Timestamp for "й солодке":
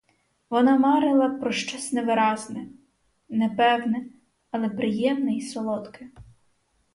5.37-6.07